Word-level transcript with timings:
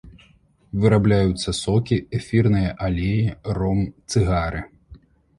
Вырабляюцца 0.83 1.49
сокі, 1.63 1.97
эфірныя 2.19 2.71
алеі, 2.87 3.27
ром, 3.59 3.83
цыгары. 4.15 4.63